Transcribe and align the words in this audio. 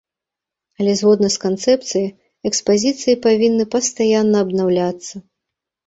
Але 0.79 0.95
згодна 1.01 1.29
з 1.35 1.43
канцэпцыяй, 1.45 2.09
экспазіцыі 2.53 3.19
павінны 3.29 3.71
пастаянна 3.79 4.37
абнаўляцца. 4.49 5.27